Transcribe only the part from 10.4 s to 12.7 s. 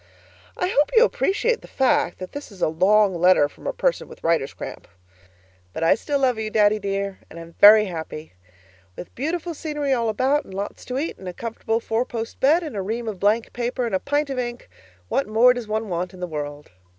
and lots to eat and a comfortable four post bed